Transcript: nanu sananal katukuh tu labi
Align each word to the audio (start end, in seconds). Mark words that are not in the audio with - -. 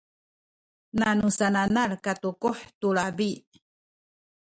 nanu 0.99 1.27
sananal 1.37 1.91
katukuh 2.05 2.59
tu 2.79 2.87
labi 2.95 3.31